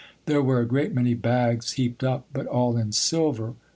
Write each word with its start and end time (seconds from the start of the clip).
There 0.25 0.41
were 0.41 0.59
a 0.59 0.65
great 0.65 0.95
many 0.95 1.13
bags 1.13 1.73
heaped 1.73 2.03
up; 2.03 2.25
but 2.33 2.47
all 2.47 2.75
in 2.75 2.91
silver. 2.91 3.53